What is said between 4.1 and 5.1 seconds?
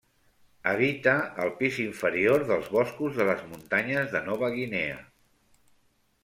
de Nova Guinea.